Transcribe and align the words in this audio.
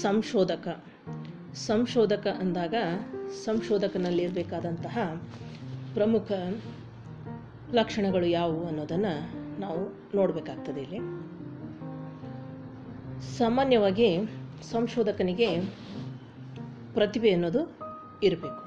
ಸಂಶೋಧಕ. 0.00 0.84
ಸಂಶೋಧಕ 1.54 2.26
ಅಂದಾಗ 2.26 2.74
ಸಂಶೋಧಕನಲ್ಲಿರಬೇಕಾದಂತಹ 3.44 4.98
ಪ್ರಮುಖ 5.94 6.32
ಲಕ್ಷಣಗಳು 7.72 8.26
ಯಾವುವು 8.26 8.66
ಅನ್ನೋದನ್ನು 8.66 9.60
ನಾವು 9.60 10.10
ನೋಡಬೇಕಾಗ್ತದೆ 10.16 10.80
ಇಲ್ಲಿ. 10.80 10.98
ಸಾಮಾನ್ಯವಾಗಿ 13.38 14.18
ಸಂಶೋಧಕನಿಗೆ 14.72 15.60
ಪ್ರತಿಭೆ 16.94 17.30
ಅನ್ನೋದು 17.30 17.78
ಇರಬೇಕು. 18.22 18.62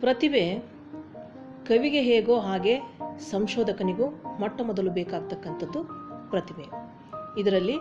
ಪ್ರತಿಭೆ 0.00 0.58
ಕವಿಗೆ 1.68 2.02
ಹೇಗೋ 2.02 2.38
ಹಾಗೆ 2.38 2.80
ಸಂಶೋಧಕನಿಗೂ 3.30 4.22
ಮೊಟ್ಟ 4.38 4.60
ಮೊದಲು 4.60 4.90
ಬೇಕಾಗ್ತಕ್ಕಂಥದ್ದು 4.90 5.84
ಪ್ರತಿಭೆ. 6.30 6.64
ಇದರಲ್ಲಿ 7.40 7.76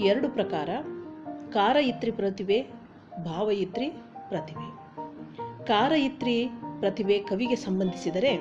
ಎರಡು 0.00 0.28
ಪ್ರಕಾರ 0.28 0.68
ಕಾರಯಿತ್ರಿ 1.52 2.10
ಪ್ರತಿಭೆ, 2.10 2.62
ಭಾವಯಿತ್ರಿ 3.24 3.90
ಪ್ರತಿಭೆ. 4.28 4.68
ಕಾರಯಿತ್ರಿ 5.66 6.46
ಪ್ರತಿಭೆ 6.80 7.18
ಕವಿಗೆ 7.18 7.56
ಸಂಬಂಧಿಸಿದರೆ, 7.56 8.38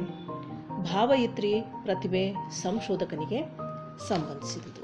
ಭಾವಯಿತ್ರಿ 0.94 1.62
ಪ್ರತಿಭೆ 1.84 2.34
ಸಂಶೋಧಕನಿಗೆ 2.50 3.42
ಸಂಬಂಧಿಸಿದುದು. 4.08 4.82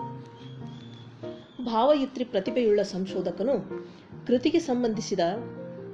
ಭಾವಯಿತ್ರಿ 1.66 2.24
ಪ್ರತಿಭೆಯುಳ್ಳ 2.24 2.82
ಸಂಶೋಧಕನು 2.82 3.56
ಕೃತಿಗೆ 4.28 4.60
ಸಂಬಂಧಿಸಿದ 4.60 5.20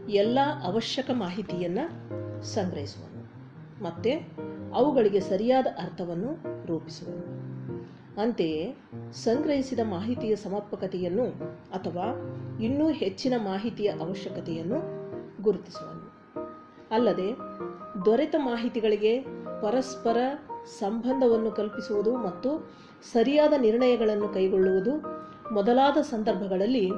ಎಲ್ಲ 0.09 0.39
ಅವಶ್ಯಕ 0.63 1.09
ಮಾಹಿತಿಯನ್ನು 1.13 2.43
ಸಂಗ್ರಹಿಸುವನು, 2.43 3.21
ಮತ್ತು 3.83 4.11
ಅವುಗಳಿಗೆ 4.73 5.19
ಸರಿಯಾದ 5.19 5.67
ಅರ್ಥವನ್ನು 5.67 6.65
ರೂಪಿಸುವನು. 6.65 7.38
ಅಂತೆಯೇ 8.19 8.75
ಸಂಗ್ರಹಿಸಿದ 9.11 9.79
ಮಾಹಿತಿಯ 9.83 10.35
ಸಮರ್ಪಕತೆಯನ್ನು 10.35 11.25
ಅಥವಾ 11.71 12.05
ಇನ್ನೂ 12.63 12.89
ಹೆಚ್ಚಿನ 12.89 13.33
ಮಾಹಿತಿಯ 13.37 13.87
ಅವಶ್ಯಕತೆಯನ್ನು 13.87 14.79
ಗುರುತಿಸುವನು. 15.41 16.09
ಅಲ್ಲದೆ 16.91 17.33
ದೊರೆತ 18.05 18.35
ಮಾಹಿತಿಗಳಿಗೆ 18.37 19.19
ಪರಸ್ಪರ 19.61 20.17
ಸಂಬಂಧವನ್ನು 20.79 21.51
ಕಲ್ಪಿಸುವುದು 21.51 22.17
ಮತ್ತು 22.17 22.71
ಸರಿಯಾದ 23.11 23.53
ನಿರ್ಣಯಗಳನ್ನು 23.57 24.29
ಕೈಗೊಳ್ಳುವುದು 24.29 24.91
ಮೊದಲಾದ 25.53 26.01
ಸಂದರ್ಭಗಳಲ್ಲಿ 26.01 26.91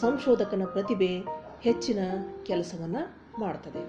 ಸಂಶೋಧಕನ 0.00 0.62
ಪ್ರತಿಭೆ 0.72 1.22
ಹೆಚ್ಚಿನ 1.60 1.98
ಕೆಲಸವನ್ನು 2.42 3.16
ಮಾಡ್ತದೆ. 3.40 3.82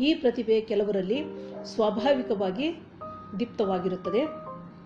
ಈ 0.00 0.14
ಪ್ರತಿಭೆ 0.14 0.60
ಕೆಲವರಲ್ಲಿ 0.60 1.24
ಸ್ವಾಭಾವಿಕವಾಗಿ 1.64 2.82
ದೀಪ್ತವಾಗಿರುತ್ತದೆ. 3.38 4.41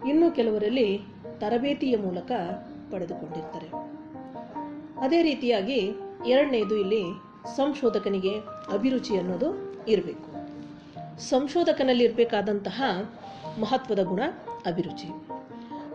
ಇನ್ನು 0.08 0.30
ಕೆಲವರಲ್ಲಿ 0.30 1.00
ತರಬೇತಿಯ 1.39 1.97
ಮೂಲಕ 1.97 2.33
ಪಡೆದುಕೊಂಡಿರ್ತಾರೆ. 2.92 3.69
ಅದೇ 5.00 5.22
ರೀತಿಯಾಗಿ 5.22 5.91
ಎರಡನೇದು 6.27 6.77
ಇಲ್ಲಿ 6.77 7.03
ಸಂಶೋಧಕನಿಗೆ 7.56 8.33
ಅಭಿರುಚಿ 8.72 9.16
ಅನ್ನೋದು 9.16 9.77
ಇರಬೇಕು. 9.88 10.36
ಸಂಶೋಧಕನಲ್ಲಿ 11.20 12.05
ಇರಬೇಕಾದಂತಹ 12.05 12.83
ಮಹತ್ವದ 13.61 14.03
ಗುಣ 14.03 14.20
ಅಭಿರುಚಿ. 14.66 15.08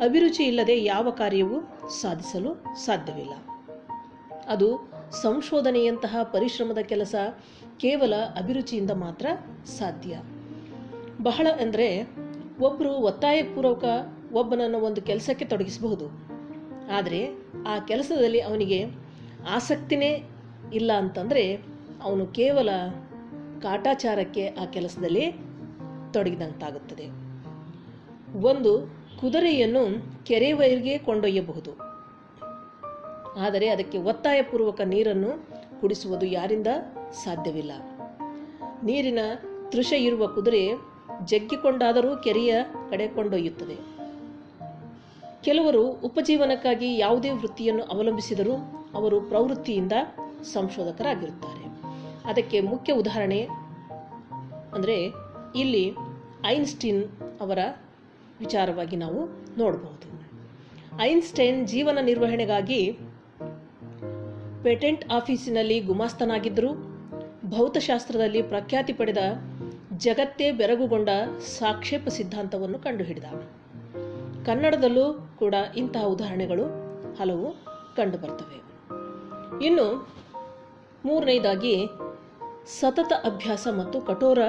ಅಭಿರುಚಿ 0.06 0.44
ಇಲ್ಲದೆ 0.44 0.84
ಯಾವ 0.84 1.10
ಕಾರ್ಯವೂ 1.10 1.90
ಸಾಧಿಸಲು 2.02 2.64
ಸಾಧ್ಯವಿಲ್ಲ. 2.86 3.34
ಅದು 4.48 4.92
ಸಂಶೋಧನೆಯಂತಹ 5.22 6.16
ಪರಿಶ್ರಮದ 6.24 6.78
ಕೆಲಸ 6.78 7.16
ಕೇವಲ 7.78 8.16
ಅಭಿರುಚಿಯಿಂದ 8.16 8.92
ಮಾತ್ರ 8.92 9.26
ಸಾಧ್ಯ. 9.66 10.20
ಬಹಳ 11.24 11.48
ಅಂದರೆ 11.62 12.08
ಒಬ್ಬರು 12.62 12.94
ಒತ್ತಾಯಪೂರ್ವಕ 12.94 13.84
ಒಬ್ಬನನ್ನು 14.34 14.78
ಒಂದು 14.78 15.02
ಕೆಲಸಕ್ಕೆ 15.02 15.45
ತೊಡಗಿಸಬಹುದು. 15.45 16.06
ಆದರೆ 16.92 17.30
ಆ 17.68 17.80
ಕೆಲಸದಲ್ಲಿ 17.80 18.42
ಅವನಿಗೆ 18.42 18.86
ಆಸಕ್ತಿನೇ 19.50 20.23
ಇಲ್ಲ 20.74 20.91
ಅಂತಂದರೆ 20.91 21.63
ಅವನು 22.03 22.25
ಕೇವಲ 22.25 22.69
ಕಾಟಾಚಾರಕ್ಕೆ 23.62 24.47
ಆ 24.47 24.66
ಕೆಲಸದಲ್ಲಿ 24.66 25.31
ತೊಡಗಿದಂತಾಗುತ್ತದೆ. 26.13 27.08
ಒಂದು 28.41 28.94
ಕುದುರೆಯನ್ನು 29.22 29.86
ಕೆರೆವೈರಿಗೆ 30.25 30.97
ಕೊಂಡೊಯ್ಯಬಹುದು. 30.97 31.72
ಆದರೆ 33.40 33.69
ಅದಕ್ಕೆ 33.69 33.97
ಒತ್ತಾಯಪೂರ್ವಕ 33.97 34.81
ನೀರನ್ನು 34.81 35.50
ಕುಡಿಸುವುದು 35.81 36.25
ಯಾರಿಂದ 36.25 36.68
ಸಾಧ್ಯವಿಲ್ಲ. 37.24 37.72
ನೀರಿನ 38.84 39.19
ತೃಷ 39.69 39.94
ಇರುವ 39.94 40.28
ಕುದುರೆ 40.28 40.91
ಜಗ್ಗಿಕೊಂಡಾದರೂ 41.26 42.18
ಕೆರೆಯ 42.18 42.64
ಕಡೆ 42.90 43.08
ಕೊಂಡೊಯ್ಯುತ್ತದೆ. 43.08 43.76
ಕೆಲವರು 45.42 45.88
ಉಪಜೀವನಕ್ಕಾಗಿ 45.88 46.98
ಯಾವುದೇ 46.98 47.30
ವೃತ್ತಿಯನ್ನು 47.30 47.84
ಅವಲಂಬಿಸಿದರೂ 47.84 48.54
ಅವರು 48.94 49.22
ಪ್ರವೃತ್ತಿಯಿಂದ 49.22 49.92
ಸಂಶೋಧಕರಾಗಿರುತ್ತಾರೆ. 50.44 51.62
ಅದಕ್ಕೆ 52.26 52.62
ಮುಖ್ಯ 52.62 52.94
ಉದಾಹರಣೆ 52.94 53.48
ಅಂದರೆ 54.74 55.10
ಇಲ್ಲಿ 55.56 55.96
ಐನ್ಸ್ಟೀನ್ 56.46 57.04
ಅವರ 57.42 57.60
ವಿಚಾರವಾಗಿ 58.40 58.96
ನಾವು 58.96 59.26
ನೋಡಬಹುದು. 59.58 60.12
ಐನ್ಸ್ಟೈನ್ 61.02 61.68
ಜೀವನ 61.68 61.98
ನಿರ್ವಹಣೆಗಾಗಿ 62.02 62.98
ಪೇಟೆಂಟ್ 64.64 65.12
ಆಫೀಸಿನಲ್ಲಿ 65.12 65.80
ಗುಮಾಸ್ತನಾಗಿದ್ದರು 65.80 66.92
ಭೌತಶಾಸ್ತ್ರದಲ್ಲಿ 67.50 68.42
ಪ್ರಖ್ಯಾತಿ 68.42 68.94
ಪಡೆದ 68.94 69.18
ಜಗತ್ತೇ 70.01 70.51
ಬೆರಗುಗೊಂಡ 70.51 71.09
ಸಾಕ್ಷೇಪ 71.57 72.07
ಸಿದ್ಧಾಂತವನ್ನು 72.07 72.79
ಕಂಡುಹಿಡಿದ 72.79 73.23
ಕನ್ನಡದಲ್ಲೂ 74.45 75.35
ಕೂಡ 75.39 75.56
ಇಂತಹ 75.78 76.03
ಉದಾಹರಣೆಗಳು 76.03 76.63
ಹಲವು 77.16 77.56
ಕಂಡುಬರ್ತವೆ. 77.95 78.57
ಇನ್ನು 79.66 80.09
ಮೂರನೇದಾಗಿ 81.06 81.88
ಸತತ 82.79 83.13
ಅಭ್ಯಾಸ 83.25 83.67
ಮತ್ತು 83.78 84.01
ಕಠೋರ 84.01 84.39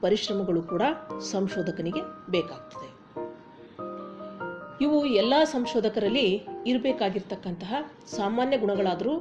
ಪರಿಶ್ರಮಗಳು 0.00 0.62
ಕೂಡ 0.62 0.82
ಸಂಶೋಧಕನಿಗೆ 1.20 2.00
ಬೇಕಾಗ್ತದೆ. 2.30 2.88
ಇವು 4.80 5.06
ಎಲ್ಲ 5.06 5.34
ಸಂಶೋಧಕರಲ್ಲಿ 5.44 6.46
ಇರಬೇಕಾಗಿರ್ತಕ್ಕಂತಹ 6.66 7.74
ಸಾಮಾನ್ಯ 8.16 8.56
ಗುಣಗಳಾದರೂ 8.56 9.14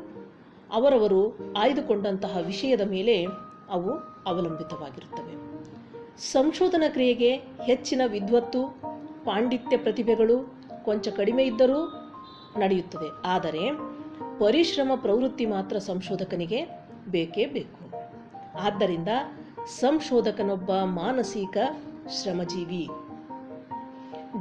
ಅವರವರು 0.73 1.53
ಆಯ್ದುಕೊಂಡಂತಹ 1.57 2.37
ವಿಷಯದ 2.45 2.81
ಮೇಲೆ 2.81 3.25
ಅವು 3.69 3.91
ಅವಲಂಬಿತವಾಗಿರುತ್ತವೆ. 4.25 5.46
ಸಂಶೋಧನಾ 6.17 6.89
ಕ್ರಿಯೆಗೆ 6.89 7.35
ಹೆಚ್ಚಿನ 7.37 8.01
ವಿದ್ವತ್ತು, 8.07 8.67
ಪಾಂಡಿತ್ಯ 9.25 9.77
ಪ್ರತಿಭೆಗಳು 9.77 10.53
ಕೊಂಚ 10.85 11.07
ಕಡಿಮೆ 11.07 11.43
ಇದ್ದರೂ 11.43 11.85
ನಡೆಯುತ್ತದೆ. 12.57 13.27
ಆದರೆ 13.27 13.71
ಪರಿಶ್ರಮ, 14.39 14.91
ಪ್ರವೃತ್ತಿ 14.95 15.45
ಮಾತ್ರ 15.45 15.77
ಸಂಶೋಧಕನಿಗೆ 15.77 16.65
ಬೇಕೇ 17.07 17.45
ಬೇಕು. 17.45 17.91
ಆದ್ದರಿಂದ 18.61 19.07
ಸಂಶೋಧಕನೊಬ್ಬ 19.65 20.71
ಮಾನಸಿಕ 20.71 21.57
ಶ್ರಮಜೀವಿ. 22.23 22.87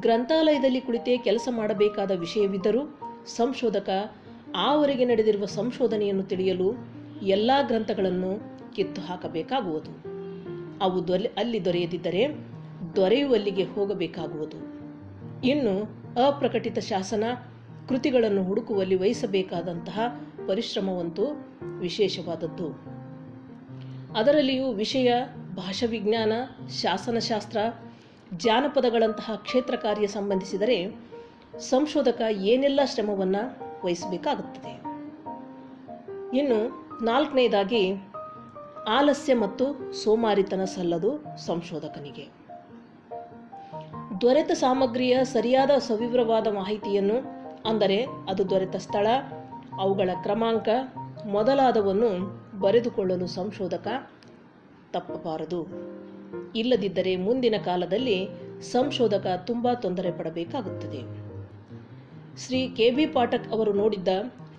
ಗ್ರಂಥಾಲಯದಲ್ಲಿ 0.00 0.80
ಕುಳಿತೇ 0.80 1.16
ಕೆಲಸ 1.16 1.48
ಮಾಡಬೇಕಾದ 1.50 2.10
ವಿಷಯವಿದ್ದರೂ 2.10 2.98
ಸಂಶೋಧಕ 3.26 3.88
ಆವರೆಗೆ 4.56 5.04
ನಡೆದಿರುವ 5.04 5.44
ಸಂಶೋಧನೆಯನ್ನು 5.44 6.22
ತಿಳಿಯಲು 6.22 6.72
ಎಲ್ಲ 7.22 7.50
ಗ್ರಂಥಗಳನ್ನು 7.66 8.56
ಕಿತ್ತು 8.74 9.02
ಹಾಕಬೇಕಾಗುವುದು 9.02 10.05
ಅವು 10.82 11.08
ದೊರೆ 11.08 11.30
ಅಲ್ಲಿ 11.36 11.64
ದೊರೆಯದಿದ್ದರೆ 11.64 12.26
ದೊರೆಯುವಲ್ಲಿಗೆ 12.96 13.64
ಹೋಗಬೇಕಾಗುವುದು. 13.64 14.56
ಇನ್ನು 15.46 16.06
ಅಪ್ರಕಟಿತ 16.28 16.78
ಶಾಸನ 16.78 17.24
ಕೃತಿಗಳನ್ನು 17.88 18.44
ಹುಡುಕುವಲ್ಲಿ 18.44 18.94
ವಹಿಸಬೇಕಾದಂತಹ 18.94 20.00
ಪರಿಶ್ರಮವಂತೂ 20.48 21.24
ವಿಶೇಷವಾದದ್ದು. 21.78 22.96
ಅದರಲ್ಲಿಯೂ 24.18 24.72
ವಿಷಯ, 24.72 25.12
ಭಾಷಾವಿಜ್ಞಾನ, 25.54 26.32
ಶಾಸನಶಾಸ್ತ್ರ, 26.68 27.56
ಜಾನಪದಗಳಂತಹ 28.36 29.34
ಕ್ಷೇತ್ರ 29.34 29.76
ಕಾರ್ಯ 29.76 30.06
ಸಂಬಂಧಿಸಿದರೆ 30.06 30.96
ಸಂಶೋಧಕ 31.58 32.22
ಏನೆಲ್ಲ 32.30 32.80
ಶ್ರಮವನ್ನು 32.84 33.58
ವಹಿಸಬೇಕಾಗುತ್ತದೆ. 33.84 34.72
ಇನ್ನು 36.38 36.86
ನಾಲ್ಕನೇದಾಗಿ 37.04 37.92
ಆಲಸ್ಯ 38.88 39.34
ಮತ್ತು 39.34 39.92
ಸೋಮಾರಿತನ 39.92 40.64
ಸಲ್ಲದು 40.64 41.24
ಸಂಶೋಧಕನಿಗೆ. 41.36 42.26
ದೊರೆತ 44.20 44.50
ಸಾಮಗ್ರಿಯ 44.54 45.24
ಸರಿಯಾದ 45.24 45.70
ಸವಿವರವಾದ 45.78 46.46
ಮಾಹಿತಿಯನ್ನು, 46.46 47.14
ಅಂದರೆ 47.68 48.04
ಅದು 48.04 48.50
ದೊರೆತ 48.50 48.76
ಸ್ಥಳ, 48.76 49.06
ಅವುಗಳ 49.80 50.10
ಕ್ರಮಾಂಕ, 50.22 50.68
ಮೊದಲಾದವನ್ನು 51.26 52.10
ಬರೆದುಕೊಳ್ಳಲು 52.60 53.26
ಸಂಶೋಧಕ 53.26 53.86
ತಪ್ಪಬಾರದು. 54.92 55.66
ಇಲ್ಲದಿದ್ದರೆ 56.56 57.16
ಮುಂದಿನ 57.16 57.54
ಕಾಲದಲ್ಲಿ 57.64 58.28
ಸಂಶೋಧಕ 58.60 59.26
ತುಂಬ 59.46 59.72
ತೊಂದರೆ 59.72 60.12
ಪಡಬೇಕಾಗುತ್ತದೆ. 60.12 61.02
ಶ್ರೀ 62.38 62.68
ಕೆ 62.68 62.90
ಬಿ 62.90 63.06
ಪಾಠಕ್ 63.06 63.52
ಅವರು 63.52 63.72
ನೋಡಿದ್ದ 63.72 64.08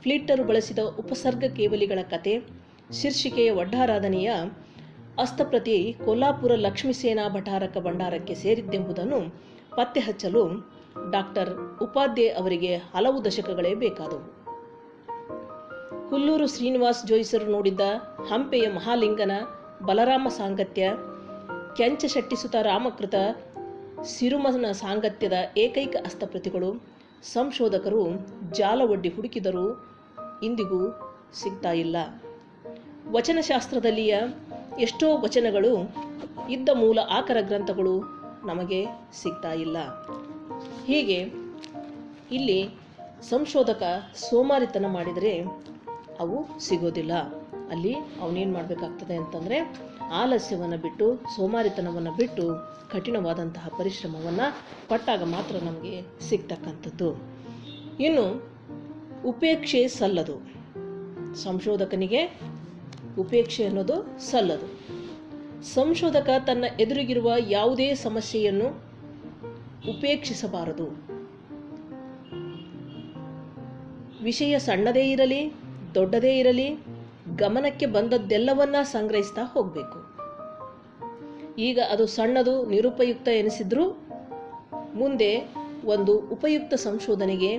ಫ್ಲಿಟ್ಟರು 0.02 0.44
ಬಳಸಿದ 0.44 0.80
ಉಪಸರ್ಗ 0.80 1.44
ಕೇವಲಿಗಳ 1.56 2.00
ಕತೆ 2.02 2.57
ಶೀರ್ಷಿಕೆಯ 2.94 3.52
ವಡ್ಡಾರಾಧನೆಯ 3.52 4.32
ಹಸ್ತಪ್ರತಿ 5.20 5.98
ಕೊಲ್ಲಾಪುರ 6.06 6.52
ಲಕ್ಷ್ಮೀಸೇನಾ 6.56 7.30
ಭಟಾರಕ 7.30 7.78
ಭಂಡಾರಕ್ಕೆ 7.78 8.36
ಸೇರಿದ್ದೆಂಬುದನ್ನು 8.36 9.20
ಪತ್ತೆ 9.76 10.00
ಹಚ್ಚಲು 10.00 10.72
ಡಾಕ್ಟರ್ 11.12 11.50
ಉಪಾಧ್ಯಾಯ 11.84 12.30
ಅವರಿಗೆ 12.30 12.76
ಹಲವು 12.76 13.26
ದಶಕಗಳೇ 13.26 13.74
ಬೇಕಾದವು. 13.74 14.38
ಹುಲ್ಲೂರು 16.10 16.48
ಶ್ರೀನಿವಾಸ್ 16.48 17.08
ಜೋಯಿಸರು 17.08 17.52
ನೋಡಿದ್ದ 17.52 17.82
ಹಂಪೆಯ 18.30 18.68
ಮಹಾಲಿಂಗನ 18.68 19.32
ಬಲರಾಮ 19.86 20.28
ಸಾಂಗತ್ಯ 20.28 20.94
ಕೆಂಚ 21.76 22.00
ಕೆಂಚಶೆಟ್ಟಿಸುತ 22.00 22.56
ರಾಮಕೃತ 22.62 23.16
ಸಿರುಮನ 24.04 24.72
ಸಾಂಗತ್ಯದ 24.72 25.34
ಏಕೈಕ 25.58 25.96
ಹಸ್ತಪ್ರತಿಗಳು 26.06 26.88
ಸಂಶೋಧಕರು 27.24 28.08
ಜಾಲ 28.52 28.82
ಒಡ್ಡಿ 28.82 29.10
ಹುಡುಕಿದರೂ 29.10 29.90
ಇಂದಿಗೂ 30.44 30.80
ಸಿಗ್ತಾ 31.34 31.72
ಇಲ್ಲ. 31.72 31.96
ವಚನಶಾಸ್ತ್ರದಲ್ಲಿಯ 33.12 34.20
ಎಷ್ಟೋ 34.80 35.18
ವಚನಗಳು 35.18 35.96
ಇದ್ದ 36.50 36.70
ಮೂಲ 36.74 37.00
ಆಕರ 37.10 37.38
ಗ್ರಂಥಗಳು 37.42 38.02
ನಮಗೆ 38.46 38.86
ಸಿಗ್ತಾ 39.14 39.54
ಇಲ್ಲ. 39.54 39.78
ಹೀಗೆ 40.86 41.32
ಇಲ್ಲಿ 42.32 42.70
ಸಂಶೋಧಕ 43.30 43.84
ಸೋಮಾರಿತನ 44.16 44.86
ಮಾಡಿದರೆ 44.86 45.42
ಅವು 46.20 46.60
ಸಿಗೋದಿಲ್ಲ. 46.60 47.14
ಅಲ್ಲಿ 47.72 47.94
ಅವನೇನು 47.94 48.54
ಮಾಡಬೇಕಾಗ್ತದೆ 48.54 49.16
ಅಂತಂದರೆ 49.16 49.80
ಆಲಸ್ಯವನ್ನು 50.14 50.78
ಬಿಟ್ಟು, 50.78 51.16
ಸೋಮಾರಿತನವನ್ನು 51.16 52.12
ಬಿಟ್ಟು 52.12 52.50
ಕಠಿಣವಾದಂತಹ 52.92 53.68
ಪರಿಶ್ರಮವನ್ನು 53.78 54.58
ಪಟ್ಟಾಗ 54.90 55.24
ಮಾತ್ರ 55.24 55.56
ನಮಗೆ 55.56 56.02
ಸಿಗ್ತಕ್ಕಂಥದ್ದು. 56.30 57.22
ಇನ್ನು 58.00 58.50
ಉಪೇಕ್ಷೆ 59.26 59.88
ಸಲ್ಲದು. 59.88 60.58
ಸಂಶೋಧಕನಿಗೆ 61.36 62.57
ಉಪೇಕ್ಷೆ 63.20 63.66
ಅನ್ನೋದು 63.66 64.20
ಸಲ್ಲದು. 64.20 64.68
ಸಂಶೋಧಕ 65.64 66.30
ತನ್ನ 66.48 66.66
ಎದುರಿಗಿರುವ 66.80 67.34
ಯಾವುದೇ 67.40 67.96
ಸಮಸ್ಯೆಯನ್ನು 67.96 68.68
ಉಪೇಕ್ಷಿಸಬಾರದು. 69.90 71.08
ವಿಷಯ 74.24 74.60
ಸಣ್ಣದೇ 74.60 75.12
ಇರಲಿ, 75.12 75.54
ದೊಡ್ಡದೇ 75.96 76.40
ಇರಲಿ, 76.40 76.70
ಗಮನಕ್ಕೆ 77.36 77.86
ಬಂದದ್ದೆಲ್ಲವನ್ನ 77.86 78.76
ಸಂಗ್ರಹಿಸ್ತಾ 78.84 79.42
ಹೋಗಬೇಕು. 79.44 80.18
ಈಗ 81.56 81.80
ಅದು 81.92 82.06
ಸಣ್ಣದು, 82.06 82.66
ನಿರುಪಯುಕ್ತ 82.66 83.28
ಎನಿಸಿದ್ರೂ 83.28 83.90
ಮುಂದೆ 84.94 85.38
ಒಂದು 85.86 86.20
ಉಪಯುಕ್ತ 86.20 86.74
ಸಂಶೋಧನೆಗೆ 86.74 87.58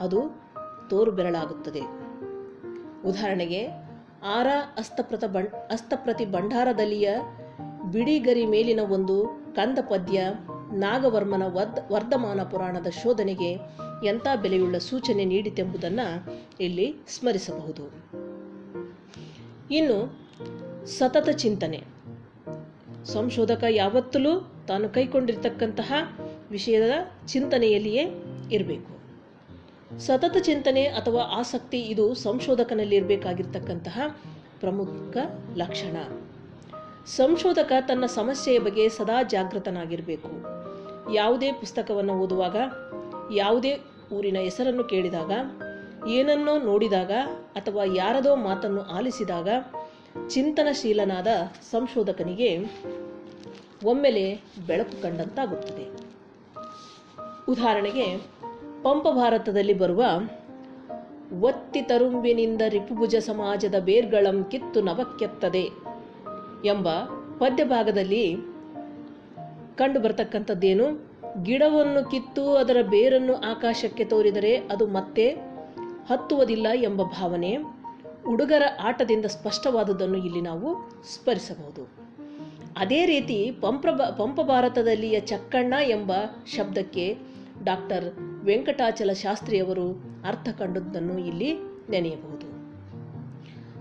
ಅದು 0.00 0.20
ತೋರು 0.90 1.10
ಬೆರಳಾಗುತ್ತದೆ 1.10 1.80
ಉದಾಹರಣೆಗೆ 3.04 3.87
ಆರ 4.22 4.46
ಅಸ್ತಪ್ರತ 4.76 5.24
ಬಂಡ್ 5.24 5.50
ಅಸ್ತಪ್ರತಿ 5.50 6.24
ಭಂಡಾರದಲ್ಲಿಯ 6.24 7.10
ಬಿಡಿಗರಿ 7.92 8.46
ಮೇಲಿನ 8.46 8.80
ಒಂದು 8.80 9.26
ಕಂದ 9.56 9.78
ಪದ್ಯ 9.90 10.22
ನಾಗವರ್ಮನ 10.72 11.42
ವದ್, 11.42 11.92
ವರ್ಧಮಾನ 11.92 12.42
ಪುರಾಣದ 12.42 12.86
ಶೋಧನೆಗೆ 12.86 13.52
ಎಂಥ 14.04 14.26
ಬೆಲೆಯುಳ್ಳ 14.42 14.78
ಸೂಚನೆ 14.78 15.24
ನೀಡಿತೆಂಬುದನ್ನು 15.24 16.38
ಇಲ್ಲಿ 16.60 16.94
ಸ್ಮರಿಸಬಹುದು. 17.08 17.82
ಇನ್ನು 19.70 20.28
ಸತತ 20.86 21.28
ಚಿಂತನೆ. 21.28 21.84
ಸಂಶೋಧಕ 23.04 23.64
ಯಾವತ್ತಲೂ 23.70 24.52
ತಾನು 24.68 24.88
ಕೈಕೊಂಡಿರ್ತಕ್ಕಂತಹ 24.88 25.92
ವಿಷಯದ 26.50 26.90
ಚಿಂತನೆಯಲ್ಲಿಯೇ 27.26 28.04
ಇರಬೇಕು. 28.52 28.97
ಸತತ 29.96 30.36
ಚಿಂತನೆ 30.36 30.86
ಅಥವಾ 30.86 31.22
ಆಸಕ್ತಿ 31.22 31.80
ಇದು 31.80 32.14
ಸಂಶೋಧಕನಲ್ಲಿ 32.14 32.96
ಇರಬೇಕಾಗಿರ್ತಕ್ಕಂತಹ 32.96 34.00
ಪ್ರಮುಖ 34.60 35.16
ಲಕ್ಷಣ. 35.56 35.96
ಸಂಶೋಧಕ 37.06 37.72
ತನ್ನ 37.88 38.06
ಸಮಸ್ಯೆಯ 38.06 38.58
ಬಗ್ಗೆ 38.58 38.88
ಸದಾ 38.88 39.22
ಜಾಗೃತನಾಗಿರಬೇಕು. 39.22 40.30
ಯಾವುದೇ 41.14 41.52
ಪುಸ್ತಕವನ್ನು 41.52 42.12
ಓದುವಾಗ, 42.12 42.56
ಯಾವುದೇ 43.34 43.78
ಊರಿನ 44.12 44.36
ಹೆಸರನ್ನು 44.36 44.84
ಕೇಳಿದಾಗ, 44.84 45.30
ಏನನ್ನೋ 46.08 46.58
ನೋಡಿದಾಗ 46.58 47.10
ಅಥವಾ 47.54 47.84
ಯಾರದೋ 47.84 48.36
ಮಾತನ್ನು 48.36 48.82
ಆಲಿಸಿದಾಗ 48.82 49.48
ಚಿಂತನಶೀಲನಾದ 50.28 51.26
ಸಂಶೋಧಕನಿಗೆ 51.70 52.58
ಒಮ್ಮೆಲೆ 53.84 54.34
ಬೆಳಕು 54.66 55.02
ಕಂಡಂತಾಗುತ್ತದೆ. 55.02 56.08
ಉದಾಹರಣೆಗೆ 57.48 58.37
ಪಂಪ 58.88 59.08
ಭಾರತದಲ್ಲಿ 59.08 59.72
ಬರುವ 59.72 60.04
ಒತ್ತಿ 61.40 61.82
ತರುಂಬಿನಿಂದ 61.82 62.62
ರಿಪುಭುಜ 62.68 63.16
ಸಮಾಜದ 63.16 63.74
ಬೇರ್ಗಳಂ 63.80 64.44
ಕಿತ್ತು 64.44 64.82
ನವಕ್ಕೆತ್ತದೆ 64.82 65.70
ಎಂಬ 66.64 66.88
ಪದ್ಯಭಾಗದಲ್ಲಿ 67.38 68.36
ಕಂಡು 69.76 70.00
ಬರ್ತಕ್ಕಂಥದ್ದೇನು 70.00 71.08
ಗಿಡವನ್ನು 71.42 72.10
ಕಿತ್ತು 72.10 72.56
ಅದರ 72.56 72.76
ಬೇರನ್ನು 72.82 73.34
ಆಕಾಶಕ್ಕೆ 73.34 74.04
ತೋರಿದರೆ 74.04 74.56
ಅದು 74.56 74.86
ಮತ್ತೆ 74.86 75.30
ಹತ್ತುವುದಿಲ್ಲ 76.10 76.66
ಎಂಬ 76.74 77.02
ಭಾವನೆ. 77.02 77.56
ಹುಡುಗರ 78.24 78.62
ಆಟದಿಂದ 78.80 79.24
ಸ್ಪಷ್ಟವಾದುದನ್ನು 79.24 80.18
ಇಲ್ಲಿ 80.18 80.40
ನಾವು 80.40 80.90
ಸ್ಮರಿಸಬಹುದು. 81.14 81.88
ಅದೇ 82.78 83.06
ರೀತಿ 83.06 83.52
ಪಂಪ 83.60 83.86
ಪಂಪ 84.18 84.40
ಭಾರತದಲ್ಲಿಯ 84.40 85.20
ಚಕ್ಕಣ್ಣ 85.20 85.74
ಎಂಬ 85.82 86.12
ಶಬ್ದಕ್ಕೆ 86.56 87.37
ಡಾಕ್ಟರ್ 87.64 88.04
ವೆಂಕಟಾಚಲ 88.44 89.12
ಶಾಸ್ತ್ರಿಯವರು 89.12 90.02
ಅರ್ಥ 90.24 90.48
ಕಂಡದ್ದನ್ನು 90.58 91.18
ಇಲ್ಲಿ 91.18 91.54
ನೆನೆಯಬಹುದು. 91.90 92.48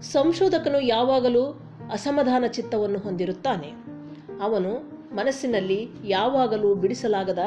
ಸಂಶೋಧಕನು 0.02 0.80
ಯಾವಾಗಲೂ 0.80 1.62
ಅಸಮಾಧಾನ 1.92 2.44
ಚಿತ್ತವನ್ನು 2.48 3.00
ಹೊಂದಿರುತ್ತಾನೆ. 3.00 3.72
ಅವನು 4.42 4.98
ಮನಸ್ಸಿನಲ್ಲಿ 5.16 5.90
ಯಾವಾಗಲೂ 6.06 6.76
ಬಿಡಿಸಲಾಗದ 6.76 7.40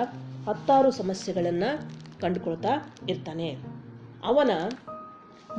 ಹತ್ತಾರು 0.46 0.90
ಸಮಸ್ಯೆಗಳನ್ನು 0.90 1.90
ಕಂಡುಕೊಳ್ತಾ 2.20 2.94
ಇರ್ತಾನೆ. 3.08 3.58
ಅವನ 4.24 4.50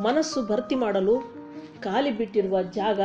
ಮನಸ್ಸು 0.01 0.47
ಭರ್ತಿ 0.47 0.75
ಮಾಡಲು 0.75 1.35
ಖಾಲಿ 1.81 2.17
ಬಿಟ್ಟಿರುವ 2.17 2.61
ಜಾಗ 2.61 2.99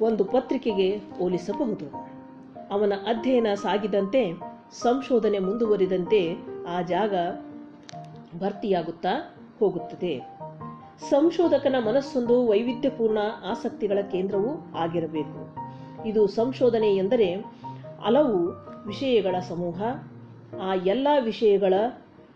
ಒಂದು 0.00 0.24
ಪತ್ರಿಕೆಗೆ 0.24 0.96
ಹೋಲಿಸಬಹುದು. 0.96 2.14
ಅವನ 2.70 2.92
ಅಧ್ಯಯನ 3.06 3.46
ಸಾಗಿದಂತೆ 3.54 4.53
ಸಂಶೋಧನೆ 4.72 5.38
ಮುಂದುವರಿದಂತೆ 5.38 6.36
ಆ 6.68 6.82
ಜಾಗ 6.82 7.14
ಭರ್ತಿಯಾಗುತ್ತಾ 8.38 9.36
ಹೋಗುತ್ತದೆ. 9.58 10.38
ಸಂಶೋಧಕನ 11.10 11.74
ಮನಸ್ಸೊಂದು 11.86 12.46
ವೈವಿಧ್ಯಪೂರ್ಣ 12.46 13.18
ಆಸಕ್ತಿಗಳ 13.44 13.98
ಕೇಂದ್ರವೂ 14.10 14.72
ಆಗಿರಬೇಕು. 14.76 15.56
ಇದು 16.08 16.26
ಸಂಶೋಧನೆ 16.26 16.96
ಎಂದರೆ 16.96 17.34
ಹಲವು 18.04 18.46
ವಿಷಯಗಳ 18.86 19.34
ಸಮೂಹ, 19.48 19.82
ಆ 20.60 20.74
ಎಲ್ಲ 20.74 21.08
ವಿಷಯಗಳ 21.20 21.74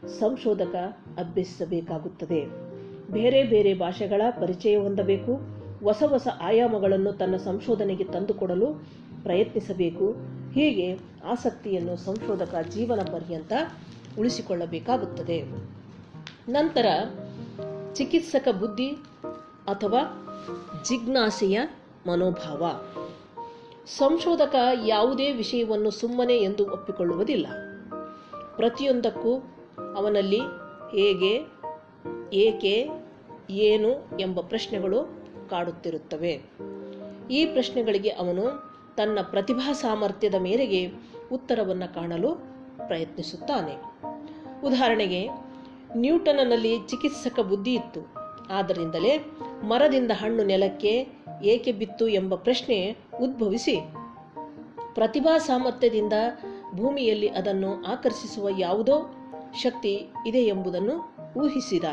ಸಂಶೋಧಕ 0.06 0.74
ಅಭ್ಯಸಿಸಬೇಕಾಗುತ್ತದೆ. 1.18 2.44
ಬೇರೆ 3.12 3.44
ಬೇರೆ 3.44 3.74
ಭಾಷೆಗಳ 3.74 4.22
ಪರಿಚಯ 4.30 4.76
ಹೊಂದಬೇಕು, 4.76 5.34
ಹೊಸ 5.84 6.02
ಹೊಸ 6.02 6.28
ಆಯಾಮಗಳನ್ನು 6.40 7.12
ತನ್ನ 7.12 7.36
ಸಂಶೋಧನೆಗೆ 7.36 8.04
ತಂದುಕೊಡಲು 8.04 8.66
ಪ್ರಯತ್ನಿಸಬೇಕು 9.22 10.14
ಹೀಗೆ 10.54 10.98
ಆಸಕ್ತಿಯನ್ನು 11.24 11.96
ಸಂಶೋಧಕ 11.96 12.54
ಜೀವನ 12.68 13.00
ಪರ್ಯಂತ 13.12 13.52
ಉಳಿಸಿಕೊಳ್ಳಬೇಕಾಗುತ್ತದೆ? 14.18 15.42
ನಂತರ 16.48 16.86
ಚಿಕಿತ್ಸಕ 17.94 18.48
ಬುದ್ಧಿ 18.48 18.88
ಅಥವಾ 19.66 20.00
ಜಿಜ್ಞಾಸೆಯ 20.88 21.60
ಮನೋಭಾವ. 22.06 22.66
ಸಂಶೋಧಕ 23.86 24.54
ಯಾವುದೇ 24.86 25.32
ವಿಷಯವನ್ನು 25.32 25.90
ಸುಮ್ಮನೆ 25.90 26.38
ಎಂದು 26.38 26.72
ಒಪ್ಪಿಕೊಳ್ಳುವುದಿಲ್ಲ. 26.72 27.46
ಪ್ರತಿಯೊಂದಕ್ಕೂ 28.56 29.38
ಅವನಲ್ಲಿ 29.96 30.40
ಹೇಗೆ, 30.92 31.40
ಏಕೆ, 32.32 32.88
ಏನು 33.50 34.18
ಎಂಬ 34.20 34.40
ಪ್ರಶ್ನೆಗಳು 34.40 35.04
ಕಾಡುತ್ತಿರುತ್ತವೆ. 35.50 36.42
ಈ 37.30 37.46
ಪ್ರಶ್ನೆಗಳಿಗೆ 37.46 38.08
ಅವನು 38.08 38.67
ತನ್ನ 38.98 39.18
ಪ್ರತಿಭಾ 39.22 39.72
ಸಾಮರ್ಥ್ಯದ 39.72 40.34
ಮೇರೆಗೆ 40.34 40.90
ಉತ್ತರವನ್ನು 41.32 41.94
ಕಾಣಲು 41.94 42.34
ಪ್ರಯತ್ನಿಸುತ್ತಾನೆ. 42.86 43.72
ಉದಾಹರಣೆಗೆ, 44.66 45.28
ನ್ಯೂಟನ್ನಲ್ಲಿ 45.96 46.78
ಚಿಕಿತ್ಸಕ 46.78 47.40
ಬುದ್ಧಿ 47.40 47.74
ಇತ್ತು. 47.74 48.00
ಆದ್ದರಿಂದಲೇ 48.50 49.18
ಮರದಿಂದ 49.64 50.10
ಹಣ್ಣು 50.14 50.44
ನೆಲಕ್ಕೆ 50.44 51.08
ಏಕೆ 51.42 51.72
ಬಿತ್ತು 51.72 52.08
ಎಂಬ 52.08 52.34
ಪ್ರಶ್ನೆ 52.34 52.96
ಉದ್ಭವಿಸಿ. 53.20 53.76
ಪ್ರತಿಭಾ 54.94 55.38
ಸಾಮರ್ಥ್ಯದಿಂದ 55.38 56.12
ಭೂಮಿಯಲ್ಲಿ 56.74 57.28
ಅದನ್ನು 57.28 57.84
ಆಕರ್ಷಿಸುವ 57.84 58.48
ಯಾವುದೋ 58.58 59.14
ಶಕ್ತಿ 59.62 60.06
ಇದೆ 60.26 60.38
ಎಂಬುದನ್ನು 60.38 61.16
ಊಹಿಸಿದ. 61.40 61.84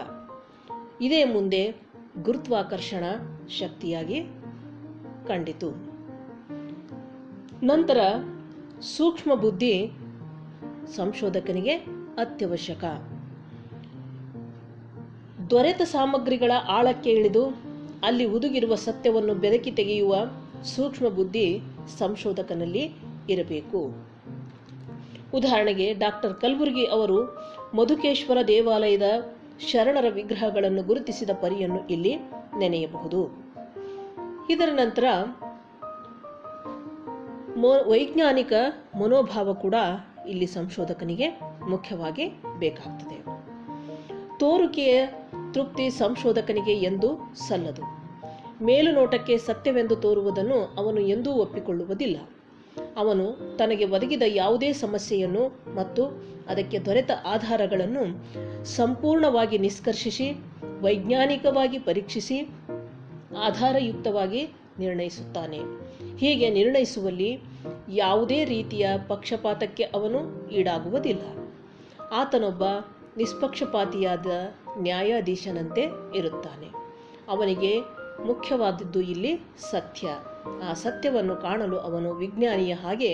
ಇದೇ 1.02 1.24
ಮುಂದೆ 1.24 1.76
ಗುರುತ್ವಾಕರ್ಷಣ 2.22 3.04
ಶಕ್ತಿಯಾಗಿ 3.48 4.24
ಕಂಡಿತು. 5.28 5.85
ನಂತರ 7.64 8.00
ಸೂಕ್ಷ್ಮ 8.82 9.36
ಬುದ್ಧಿ 9.36 9.92
ಸಂಶೋಧಕನಿಗೆ 10.96 11.74
ಅತ್ಯವಶ್ಯಕ. 12.18 12.84
ದೊರೆತ 15.50 15.82
ಸಾಮಗ್ರಿಗಳ 15.82 16.52
ಆಳಕ್ಕೆ 16.68 17.10
ಇಳಿದು 17.10 17.46
ಅಲ್ಲಿ 18.04 18.26
ಹುದುಗಿರುವ 18.26 18.76
ಸತ್ಯವನ್ನು 18.76 19.34
ಬೆದಕಿ 19.34 19.72
ತೆಗೆಯುವ 19.72 20.16
ಸೂಕ್ಷ್ಮ 20.64 21.08
ಬುದ್ಧಿ 21.08 21.62
ಸಂಶೋಧಕನಲ್ಲಿ 22.00 22.92
ಇರಬೇಕು. 23.30 24.06
ಉದಾಹರಣೆಗೆ 25.34 25.94
ಡಾಕ್ಟರ್ 25.94 26.34
ಕಲ್ಬುರ್ಗಿ 26.34 26.86
ಅವರು 26.86 27.24
ಮಧುಕೇಶ್ವರ 27.76 28.38
ದೇವಾಲಯದ 28.48 29.36
ಶರಣರ 29.72 30.06
ವಿಗ್ರಹಗಳನ್ನು 30.10 30.84
ಗುರುತಿಸಿದ 30.84 31.30
ಪರಿಯನ್ನು 31.30 31.88
ಇಲ್ಲಿ 31.88 32.16
ನೆನೆಯಬಹುದು. 32.58 33.46
ಇದರ 34.50 34.70
ನಂತರ 34.72 35.04
ಮೋ, 37.58 37.68
ವೈಜ್ಞಾನಿಕ 37.68 38.54
ಮನೋಭಾವ 39.02 39.54
ಕೂಡ 39.54 39.76
ಇಲ್ಲಿ 40.28 40.46
ಸಂಶೋಧಕನಿಗೆ 40.46 41.30
ಮುಖ್ಯವಾಗಿ 41.70 42.42
ಬೇಕಾಗ್ತದೆ. 42.60 43.26
ತೋರುಕೆಯ 44.40 45.08
ತೃಪ್ತಿ 45.54 45.90
ಸಂಶೋಧಕನಿಗೆ 45.90 46.74
ಎಂದು 46.74 47.36
ಸಲ್ಲದು. 47.48 47.82
ಮೇಲುನೋಟಕ್ಕೆ 48.64 49.38
ಸತ್ಯವೆಂದು 49.38 49.96
ತೋರುವುದನ್ನು 49.96 50.74
ಅವನು 50.78 51.02
ಎಂದೂ 51.02 51.32
ಒಪ್ಪಿಕೊಳ್ಳುವುದಿಲ್ಲ. 51.32 52.18
ಅವನು 52.98 53.58
ತನಗೆ 53.58 53.86
ಒದಗಿದ 53.86 54.22
ಯಾವುದೇ 54.26 54.74
ಸಮಸ್ಯೆಯನ್ನು 54.74 55.76
ಮತ್ತು 55.76 56.06
ಅದಕ್ಕೆ 56.50 56.80
ದೊರೆತ 56.80 57.12
ಆಧಾರಗಳನ್ನು 57.26 58.04
ಸಂಪೂರ್ಣವಾಗಿ 58.66 59.58
ನಿಷ್ಕರ್ಷಿಸಿ, 59.58 60.32
ವೈಜ್ಞಾನಿಕವಾಗಿ 60.82 61.80
ಪರೀಕ್ಷಿಸಿ, 61.80 62.42
ಆಧಾರಯುಕ್ತವಾಗಿ 63.40 64.48
ನಿರ್ಣಯಿಸುತ್ತಾನೆ. 64.80 65.85
ಹೀಗೆ 66.18 66.50
ನಿರ್ಣಯಿಸುವಲ್ಲಿ 66.50 67.40
ಯಾವುದೇ 67.90 68.46
ರೀತಿಯ 68.46 68.88
ಪಕ್ಷಪಾತಕ್ಕೆ 69.08 69.84
ಅವನು 69.84 70.50
ಈಡಾಗುವುದಿಲ್ಲ. 70.50 71.52
ಆತನೊಬ್ಬ 72.14 72.64
ನಿಷ್ಪಕ್ಷಪಾತಿಯಾದ 73.18 74.28
ನ್ಯಾಯಾಧೀಶನಂತೆ 74.80 75.82
ಇರುತ್ತಾನೆ. 76.16 76.68
ಅವನಿಗೆ 77.30 77.80
ಮುಖ್ಯವಾದದ್ದು 78.26 79.02
ಇಲ್ಲಿ 79.02 79.40
ಸತ್ಯ. 79.72 80.08
ಆ 80.70 80.74
ಸತ್ಯವನ್ನು 80.74 81.36
ಕಾಣಲು 81.36 81.78
ಅವನು 81.80 82.14
ವಿಜ್ಞಾನಿಯ 82.14 82.74
ಹಾಗೆ 82.74 83.12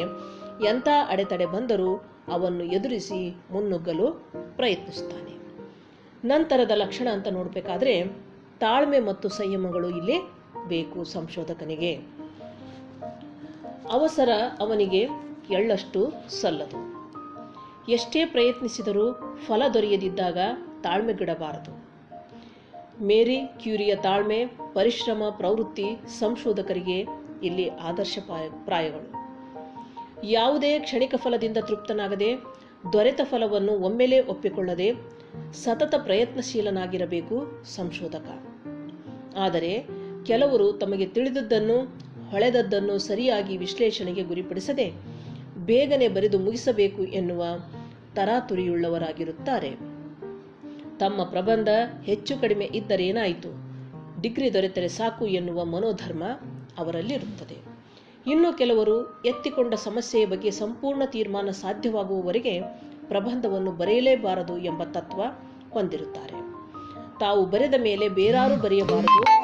ಎಂಥ 0.68 0.88
ಅಡೆತಡೆ 1.10 1.46
ಬಂದರೂ 1.46 2.04
ಅವನ್ನು 2.32 2.64
ಎದುರಿಸಿ 2.64 3.36
ಮುನ್ನುಗ್ಗಲು 3.52 4.12
ಪ್ರಯತ್ನಿಸುತ್ತಾನೆ. 4.56 5.32
ನಂತರದ 6.28 6.72
ಲಕ್ಷಣ 6.76 7.08
ಅಂತ 7.12 7.28
ನೋಡಬೇಕಾದ್ರೆ 7.28 8.04
ತಾಳ್ಮೆ 8.60 9.00
ಮತ್ತು 9.00 9.30
ಸಂಯಮಗಳು 9.30 9.90
ಇಲ್ಲಿ 9.90 10.18
ಬೇಕು 10.68 11.04
ಸಂಶೋಧಕನಿಗೆ. 11.04 12.22
ಅವಸರ 13.92 14.30
ಅವನಿಗೆ 14.60 15.08
ಎಳ್ಳಷ್ಟು 15.50 16.14
ಸಲ್ಲದು. 16.30 16.92
ಎಷ್ಟೇ 17.92 18.26
ಪ್ರಯತ್ನಿಸಿದರೂ 18.26 19.38
ಫಲ 19.48 19.64
ದೊರೆಯದಿದ್ದಾಗ 19.74 20.38
ತಾಳ್ಮೆಗಿಡಬಾರದು 20.84 21.82
ಮೇರಿ 23.06 23.36
ಕ್ಯೂರಿಯ 23.36 23.96
ತಾಳ್ಮೆ, 23.96 24.46
ಪರಿಶ್ರಮ, 24.74 25.24
ಪ್ರವೃತ್ತಿ 25.38 25.96
ಸಂಶೋಧಕರಿಗೆ 26.20 27.06
ಇಲ್ಲಿ 27.44 27.70
ಆದರ್ಶ 27.70 28.18
ಪ್ರಾಯ- 28.26 28.66
ಪ್ರಾಯಗಳು. 28.66 29.12
ಯಾವುದೇ 30.24 30.80
ಕ್ಷಣಿಕ 30.80 31.16
ಫಲದಿಂದ 31.16 31.58
ತೃಪ್ತನಾಗದೆ 31.58 32.36
ದೊರೆತ 32.94 33.22
ಫಲವನ್ನು 33.24 33.72
ಒಮ್ಮೆಲೇ 33.72 34.22
ಒಪ್ಪಿಕೊಳ್ಳದೆ, 34.22 34.94
ಸತತ 35.54 35.96
ಪ್ರಯತ್ನಶೀಲನಾಗಿರಬೇಕು 35.96 37.64
ಸಂಶೋಧಕ. 37.64 38.44
ಆದರೆ 39.38 39.86
ಕೆಲವರು 40.26 40.74
ತಮಗೆ 40.74 41.06
ತಿಳಿದದ್ದನ್ನು 41.06 42.01
ಹೊಳೆದದ್ದನ್ನು 42.32 42.98
ಸರಿಯಾಗಿ 42.98 43.58
ವಿಶ್ಲೇಷಣೆಗೆ 43.58 44.24
ಗುರಿಪಡಿಸದೆ 44.24 44.94
ಬೇಗನೆ 45.58 46.08
ಬರೆದು 46.08 46.40
ಮುಗಿಸಬೇಕು 46.40 47.04
ಎನ್ನುವ 47.04 47.46
ತರಾತುರಿಯುಳ್ಳವರಾಗಿರುತ್ತಾರೆ. 48.16 49.70
ತಮ್ಮ 51.00 51.24
ಪ್ರಬಂಧ 51.24 51.68
ಹೆಚ್ಚು 52.04 52.42
ಕಡಿಮೆ 52.42 52.66
ಇದ್ದರೇನಾಯಿತು? 52.66 53.72
ಡಿಗ್ರಿ 54.22 54.54
ದೊರೆತರೆ 54.54 54.88
ಸಾಕು 54.88 55.26
ಎನ್ನುವ 55.26 55.66
ಮನೋಧರ್ಮ 55.66 56.24
ಅವರಲ್ಲಿರುತ್ತದೆ. 56.78 57.58
ಇನ್ನು 58.32 58.58
ಕೆಲವರು 58.58 59.24
ಎತ್ತಿಕೊಂಡ 59.26 59.74
ಸಮಸ್ಯೆಯ 59.74 60.26
ಬಗ್ಗೆ 60.26 60.52
ಸಂಪೂರ್ಣ 60.52 61.04
ತೀರ್ಮಾನ 61.06 61.50
ಸಾಧ್ಯವಾಗುವವರೆಗೆ 61.50 62.62
ಪ್ರಬಂಧವನ್ನು 63.08 63.72
ಬರೆಯಲೇಬಾರದು 63.72 64.58
ಎಂಬ 64.58 64.84
ತತ್ವ 64.84 65.22
ಹೊಂದಿರುತ್ತಾರೆ. 65.72 66.42
ತಾವು 67.20 67.46
ಬರೆದ 67.46 67.74
ಮೇಲೆ 67.82 68.10
ಬೇರಾರು 68.10 68.62
ಬರೆಯಬಾರದು. 68.62 69.41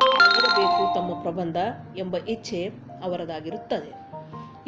ತಮ್ಮ 0.98 1.22
ಪ್ರಬಂಧ 1.22 1.58
ಎಂಬ 1.98 2.18
ಇಚ್ಛೆ 2.18 2.66
ಅವರದಾಗಿರುತ್ತದೆ. 3.04 4.08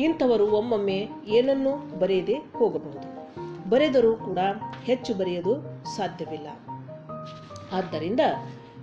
ಇಂಥವರು 0.03 0.51
ಒಮ್ಮೊಮ್ಮೆ 0.51 1.07
ಏನನ್ನೂ 1.27 2.00
ಬರೆಯದೆ 2.00 2.33
ಹೋಗಬಹುದು. 2.33 3.19
ಬರೆದರೂ 3.69 4.15
ಕೂಡ 4.15 4.39
ಹೆಚ್ಚು 4.83 5.13
ಬರೆಯಲು 5.13 5.55
ಸಾಧ್ಯವಿಲ್ಲ. 5.98 6.48
ಆದ್ದರಿಂದ 7.71 8.19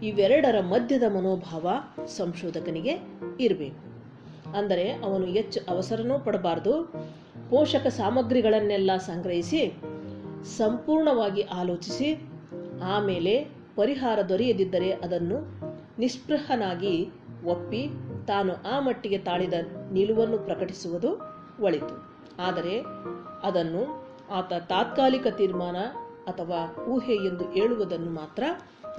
ಇವೆರಡರ 0.02 0.60
ಮಧ್ಯದ 0.60 1.02
ಮನೋಭಾವ 1.16 1.70
ಸಂಶೋಧಕನಿಗೆ 2.06 2.98
ಇರಬೇಕು. 3.40 3.96
ಅಂದರೆ 4.58 4.92
ಅವನು 4.92 5.26
ಹೆಚ್ಚು 5.26 5.60
ಅವಸರನೂ 5.68 6.18
ಪಡಬಾರದು. 6.18 6.92
ಪೋಷಕ 7.50 7.86
ಸಾಮಗ್ರಿಗಳನ್ನೆಲ್ಲ 7.86 8.90
ಸಂಗ್ರಹಿಸಿ, 8.96 9.74
ಸಂಪೂರ್ಣವಾಗಿ 10.44 11.42
ಆಲೋಚಿಸಿ, 11.42 12.22
ಆಮೇಲೆ 12.84 13.44
ಪರಿಹಾರ 13.76 14.18
ದೊರೆಯದಿದ್ದರೆ 14.28 14.92
ಅದನ್ನು 14.92 15.66
ನಿಸ್ಪೃಹನಾಗಿ 15.98 17.08
ಒಪ್ಪಿ 17.44 17.88
ತಾನು 18.26 18.52
ಆ 18.68 18.80
ಮಟ್ಟಿಗೆ 18.80 19.18
ತಾಳಿದ 19.18 19.54
ನಿಲುವನ್ನು 19.92 20.38
ಪ್ರಕಟಿಸುವುದು 20.38 21.20
ಒಳಿತು. 21.60 22.16
ಆದರೆ 22.38 22.84
ಅದನ್ನು 23.42 24.06
ಆತ 24.30 24.52
ತಾತ್ಕಾಲಿಕ 24.52 25.26
ತೀರ್ಮಾನ 25.26 25.76
ಅಥವಾ 26.26 26.84
ಊಹೆ 26.84 27.14
ಎಂದು 27.14 27.50
ಹೇಳುವುದನ್ನು 27.50 28.10
ಮಾತ್ರ 28.10 28.44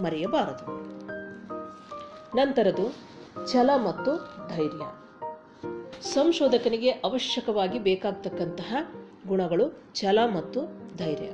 ಮರೆಯಬಾರದು. 0.02 0.88
ನಂತರದು 2.38 2.96
ಛಲ 3.52 3.70
ಮತ್ತು 3.76 4.16
ಧೈರ್ಯ. 4.56 4.86
ಸಂಶೋಧಕನಿಗೆ 6.02 6.90
ಅವಶ್ಯಕವಾಗಿ 6.90 7.80
ಬೇಕಾಗ್ತಕ್ಕಂತಹ 7.80 8.76
ಗುಣಗಳು 9.28 9.84
ಛಲ 9.96 10.20
ಮತ್ತು 10.36 10.62
ಧೈರ್ಯ. 10.98 11.26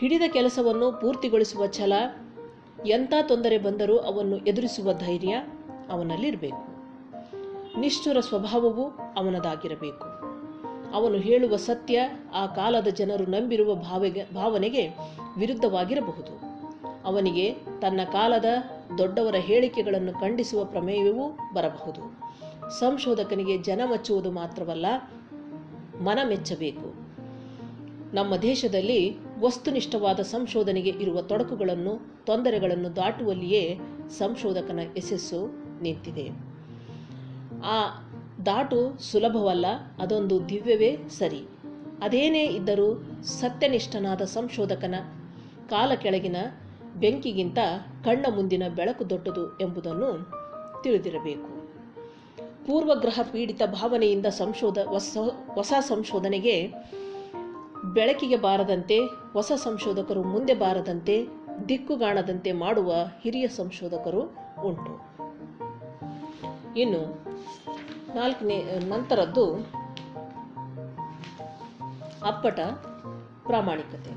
ಹಿಡಿದ 0.00 0.22
ಕೆಲಸವನ್ನು 0.32 1.00
ಪೂರ್ತಿಗೊಳಿಸುವ 1.00 1.66
ಛಲ, 1.66 1.92
ಎಂಥ 2.86 3.12
ತೊಂದರೆ 3.28 3.58
ಬಂದರೂ 3.58 3.98
ಅವನ್ನು 3.98 4.36
ಎದುರಿಸುವ 4.36 4.92
ಧೈರ್ಯ 4.92 5.44
ಅವನಲ್ಲಿರಬೇಕು. 5.90 6.72
ನಿಷ್ಠುರ 7.80 8.20
ಸ್ವಭಾವವು 8.20 8.90
ಅವನದಾಗಿರಬೇಕು. 8.90 10.22
ಅವನು 10.94 11.16
ಹೇಳುವ 11.16 11.56
ಸತ್ಯ 11.56 12.00
ಆ 12.34 12.46
ಕಾಲದ 12.46 12.88
ಜನರು 12.88 13.26
ನಂಬಿರುವ 13.26 13.74
ಭಾವೆಗೆ 13.74 14.34
ಭಾವನೆಗೆ 14.34 14.88
ವಿರುದ್ಧವಾಗಿರಬಹುದು. 15.38 16.52
ಅವನಿಗೆ 17.04 17.52
ತನ್ನ 17.52 18.00
ಕಾಲದ 18.12 18.44
ದೊಡ್ಡವರ 18.98 19.34
ಹೇಳಿಕೆಗಳನ್ನು 19.34 20.20
ಖಂಡಿಸುವ 20.20 20.64
ಪ್ರಮೇಯವೂ 20.64 21.38
ಬರಬಹುದು. 21.54 22.20
ಸಂಶೋಧಕನಿಗೆ 22.80 23.58
ಜನ 23.58 23.80
ಮೆಚ್ಚುವುದು 23.90 24.30
ಮಾತ್ರವಲ್ಲ, 24.30 24.86
ಮನ 26.00 26.18
ಮೆಚ್ಚಬೇಕು. 26.28 26.94
ನಮ್ಮ 28.14 28.36
ದೇಶದಲ್ಲಿ 28.36 29.16
ವಸ್ತುನಿಷ್ಠವಾದ 29.40 30.20
ಸಂಶೋಧನೆಗೆ 30.20 30.90
ಇರುವ 30.90 31.22
ತೊಡಕುಗಳನ್ನು, 31.22 32.24
ತೊಂದರೆಗಳನ್ನು 32.26 32.96
ದಾಟುವಲ್ಲಿಯೇ 32.96 33.78
ಸಂಶೋಧಕನ 34.18 34.80
ಯಶಸ್ಸು 34.96 35.61
ನಿಂತಿದೆ. 35.82 36.30
ಆ 37.64 37.78
ದಾಟು 38.46 39.00
ಸುಲಭವಲ್ಲ, 39.00 39.66
ಅದೊಂದು 39.98 40.48
ದಿವ್ಯವೇ 40.48 40.96
ಸರಿ. 41.18 41.42
ಅದೇನೇ 42.02 42.44
ಇದ್ದರೂ 42.44 43.02
ಸತ್ಯನಿಷ್ಠನಾದ 43.22 44.22
ಸಂಶೋಧಕನ 44.22 44.94
ಕಾಲ 45.68 45.94
ಕೆಳಗಿನ 45.94 46.36
ಬೆಂಕಿಗಿಂತ 46.96 47.58
ಕಣ್ಣ 48.04 48.26
ಮುಂದಿನ 48.34 48.62
ಬೆಳಕು 48.76 49.10
ದೊಡ್ಡದು 49.10 49.58
ಎಂಬುದನ್ನು 49.58 50.30
ತಿಳಿದಿರಬೇಕು. 50.82 51.62
ಪೂರ್ವಗ್ರಹ 52.66 53.20
ಪೀಡಿತ 53.32 53.62
ಭಾವನೆಯಿಂದ 53.66 54.26
ಸಂಶೋಧ, 54.26 54.78
ಹೊಸ 54.78 55.16
ಹೊಸ 55.54 55.72
ಸಂಶೋಧನೆಗೆ 55.80 56.68
ಬೆಳಕಿಗೆ 57.94 58.36
ಬಾರದಂತೆ, 58.36 58.98
ಹೊಸ 59.32 59.52
ಸಂಶೋಧಕರು 59.56 60.22
ಮುಂದೆ 60.22 60.54
ಬಾರದಂತೆ, 60.54 61.26
ದಿಕ್ಕುಗಾಣದಂತೆ 61.68 62.52
ಮಾಡುವ 62.52 62.94
ಹಿರಿಯ 63.22 63.48
ಸಂಶೋಧಕರು 63.48 64.20
ಉಂಟು. 64.62 65.21
ಇನ್ನು 66.76 67.24
ನಾಲ್ಕನೇ 68.14 68.78
ನಂತರದ್ದು 68.88 69.54
ಅಪ್ಪಟ 72.24 72.60
ಪ್ರಾಮಾಣಿಕತೆ. 73.46 74.10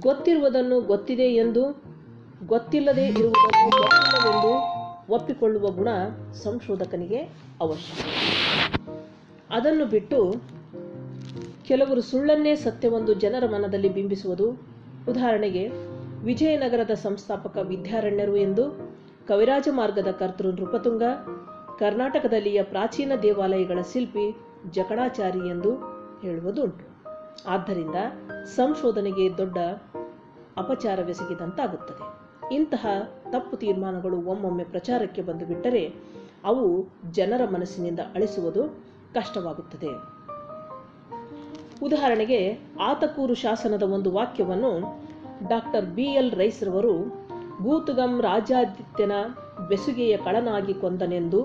ಗೊತ್ತಿರುವುದನ್ನು 0.00 0.80
ಗೊತ್ತಿದೆ 0.80 1.22
ಎಂದು, 1.22 1.84
ಗೊತ್ತಿಲ್ಲದೆ 2.46 3.06
ಇರುವುದನ್ನು 3.06 3.70
ಗೊತ್ತಿಲ್ಲವೆಂದು 3.70 4.78
ಒಪ್ಪಿಕೊಳ್ಳುವ 5.12 5.68
ಗುಣ 5.68 5.88
ಸಂಶೋಧಕನಿಗೆ 6.32 7.18
ಅವಶ್ಯಕ 7.60 8.06
ಅದನ್ನು 9.50 9.84
ಬಿಟ್ಟು 9.84 10.34
ಕೆಲವರು 11.64 12.00
ಸುಳ್ಳನ್ನೇ 12.00 12.54
ಸತ್ಯವೊಂದು 12.54 13.14
ಜನರ 13.14 13.46
ಮನದಲ್ಲಿ 13.46 13.88
ಬಿಂಬಿಸುವುದು 13.88 14.50
ಉದಾಹರಣೆಗೆ 15.08 15.68
ವಿಜಯನಗರದ 16.24 16.90
ಸಂಸ್ಥಾಪಕ 16.90 17.56
ವಿದ್ಯಾರಣ್ಯರು 17.56 18.36
ಎಂದು 18.36 18.88
ಕವಿರಾಜ 19.28 19.68
ಮಾರ್ಗದ 19.70 20.10
ಕರ್ತೃ 20.10 20.52
ನೃಪತುಂಗ, 20.52 21.02
ಕರ್ನಾಟಕದಲ್ಲಿಯ 21.78 22.62
ಪ್ರಾಚೀನ 22.62 23.12
ದೇವಾಲಯಗಳ 23.22 23.78
ಶಿಲ್ಪಿ 23.92 24.36
ಜಕಣಾಚಾರಿ 24.70 25.48
ಎಂದು 25.48 25.70
ಹೇಳುವುದುಂಟು. 26.22 26.84
ಆದ್ದರಿಂದ 27.48 27.94
ಸಂಶೋಧನೆಗೆ 28.44 29.38
ದೊಡ್ಡ 29.38 29.58
ಅಪಚಾರವೆಸಗಿದಂತಾಗುತ್ತದೆ 30.56 32.04
ಇಂತಹ 32.54 32.86
ತಪ್ಪು 33.30 33.56
ತೀರ್ಮಾನಗಳು 33.56 34.16
ಒಮ್ಮೊಮ್ಮೆ 34.16 34.64
ಪ್ರಚಾರಕ್ಕೆ 34.64 35.22
ಬಂದು 35.22 35.46
ಬಿಟ್ಟರೆ 35.46 35.94
ಅವು 36.44 36.88
ಜನರ 37.12 37.40
ಮನಸ್ಸಿನಿಂದ 37.50 38.00
ಅಳಿಸುವುದು 38.14 38.62
ಕಷ್ಟವಾಗುತ್ತದೆ. 39.14 39.92
ಉದಾಹರಣೆಗೆ, 41.82 42.58
ಆತಕೂರು 42.80 43.34
ಶಾಸನದ 43.34 43.82
ಒಂದು 43.82 44.12
ವಾಕ್ಯವನ್ನು 44.12 45.02
ಡಾಕ್ಟರ್ 45.48 45.86
ಬಿ 45.86 46.02
ಎಲ್ 46.02 46.32
ರೈಸ್ರವರು 46.32 47.27
ಗೂತುಗಂ 47.62 48.22
ರಾಜಾದಿತ್ಯನ 48.22 49.12
ಬೆಸುಗೆಯ 49.68 50.16
ಕಳನಾಗಿ 50.16 50.74
ಕೊಂದನೆಂದು. 50.74 51.42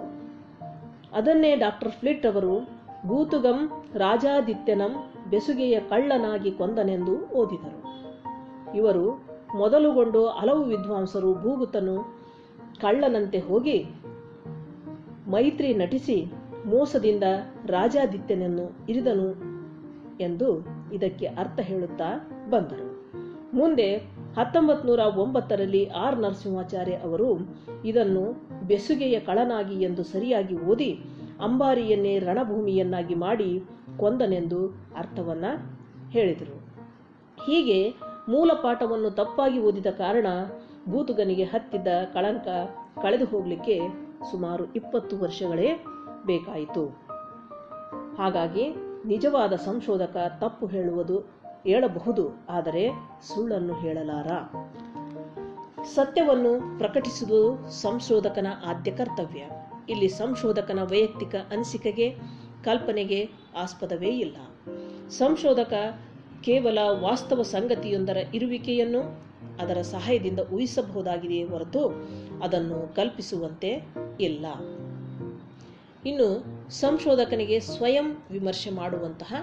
ಅದನ್ನೇ 1.13 1.55
ಡಾಕ್ಟರ್ 1.55 1.91
ಫ್ಲಿಟ್ 1.91 2.25
ಅವರು 2.25 2.70
ಭೂತುಗಂ 3.08 3.86
ರಾಜಾದಿತ್ಯನಂ 3.93 5.13
ಬೆಸುಗೆಯ 5.29 5.79
ಕಳ್ಳನಾಗಿ 5.79 6.51
ಕೊಂದನೆಂದು 6.51 7.27
ಓದಿದರು. 7.27 7.84
ಇವರು 8.77 9.25
ಮೊದಲುಗೊಂಡು 9.58 10.27
ಹಲವು 10.27 10.63
ವಿದ್ವಾಂಸರು 10.63 11.34
ಭೂಗುತನು 11.34 12.24
ಕಳ್ಳನಂತೆ 12.82 13.39
ಹೋಗಿ 13.39 13.86
ಮೈತ್ರಿ 15.27 15.74
ನಟಿಸಿ 15.74 16.25
ಮೋಸದಿಂದ 16.65 17.24
ರಾಜಾದಿತ್ಯನನ್ನು 17.65 18.86
ಇರಿದನು 18.89 19.29
ಎಂದು 20.20 20.65
ಇದಕ್ಕೆ 20.93 21.25
ಅರ್ಥ 21.25 21.60
ಹೇಳುತ್ತಾ 21.60 22.29
ಬಂದರು. 22.50 23.03
ಮುಂದೆ 23.58 24.12
ಹತ್ತೊಂಬತ್ತು 24.38 24.88
ನೂರ 24.88 25.00
ಒಂಬತ್ತರಲ್ಲಿ 25.00 25.90
ಆರ್ 25.90 26.20
ನರಸಿಂಹಾಚಾರ್ಯ 26.20 26.94
ಅವರು 26.94 27.40
ಇದನ್ನು 27.86 28.24
ಬೆಸುಗೆಯ 28.68 29.20
ಕಳನಾಗಿ 29.20 29.84
ಎಂದು 29.84 30.04
ಸರಿಯಾಗಿ 30.04 30.56
ಓದಿ 30.58 31.00
ಅಂಬಾರಿಯನ್ನೇ 31.42 32.20
ರಣಭೂಮಿಯನ್ನಾಗಿ 32.20 33.16
ಮಾಡಿ 33.16 33.63
ಕೊಂದನೆಂದು 33.98 34.68
ಅರ್ಥವನ್ನ 34.98 35.46
ಹೇಳಿದರು. 36.10 36.58
ಹೀಗೆ 37.46 37.94
ಮೂಲ 38.30 38.52
ಪಾಠವನ್ನು 38.54 39.10
ತಪ್ಪಾಗಿ 39.10 39.60
ಓದಿದ 39.60 39.86
ಕಾರಣ 39.86 40.28
ಭೂತುಗನಿಗೆ 40.90 41.44
ಹತ್ತಿದ್ದ 41.44 41.88
ಕಳಂಕ 42.13 42.48
ಕಳೆದು 43.02 43.25
ಹೋಗಲಿಕ್ಕೆ 43.25 43.80
ಸುಮಾರು 44.32 44.74
ಇಪ್ಪತ್ತು 44.74 45.18
ವರ್ಷಗಳೇ 45.18 45.86
ಬೇಕಾಯಿತು. 46.25 46.88
ಹಾಗಾಗಿ 48.18 48.75
ನಿಜವಾದ 49.06 49.54
ಸಂಶೋಧಕ 49.54 50.18
ತಪ್ಪು 50.40 50.66
ಹೇಳುವುದು 50.66 51.43
ಹೇಳಬಹುದು, 51.63 52.46
ಆದರೆ 52.50 52.89
ಸುಳ್ಳನ್ನು 53.27 53.75
ಹೇಳಲಾರ. 53.82 54.27
ಸತ್ಯವನ್ನು 55.84 56.77
ಪ್ರಕಟಿಸುವುದು 56.77 57.72
ಸಂಶೋಧಕನ 57.72 58.48
ಆದ್ಯ 58.65 58.91
ಕರ್ತವ್ಯ. 58.91 59.43
ಇಲ್ಲಿ 59.89 60.08
ಸಂಶೋಧಕನ 60.08 60.79
ವೈಯಕ್ತಿಕ 60.84 61.36
ಅನಿಸಿಕೆಗೆ 61.51 62.08
ಕಲ್ಪನೆಗೆ 62.63 63.29
ಆಸ್ಪದವೇ 63.58 64.12
ಇಲ್ಲ. 64.17 64.38
ಸಂಶೋಧಕ 65.10 65.74
ಕೇವಲ 66.43 66.77
ವಾಸ್ತವ 67.00 67.41
ಸಂಗತಿಯೊಂದರ 67.41 68.17
ಇರುವಿಕೆಯನ್ನು 68.34 69.01
ಅದರ 69.60 69.82
ಸಹಾಯದಿಂದ 69.82 70.39
ಊಹಿಸಬಹುದಾಗಿದೆಯೇ 70.53 71.43
ಹೊರತು 71.43 71.84
ಅದನ್ನು 72.43 72.96
ಕಲ್ಪಿಸುವಂತೆ 72.96 73.72
ಇಲ್ಲ. 74.20 74.46
ಇನ್ನು 76.05 76.29
ಸಂಶೋಧಕನಿಗೆ 76.72 77.60
ಸ್ವಯಂ 77.60 78.08
ವಿಮರ್ಶೆ 78.32 78.70
ಮಾಡುವಂತಹ 78.70 79.34